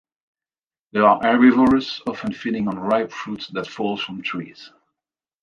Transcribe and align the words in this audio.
They 0.93 0.99
are 0.99 1.19
herbivorous, 1.21 2.01
often 2.07 2.33
feeding 2.33 2.67
on 2.67 2.79
ripe 2.79 3.11
fruit 3.11 3.47
that 3.53 3.67
falls 3.67 4.01
from 4.01 4.23
trees. 4.23 4.71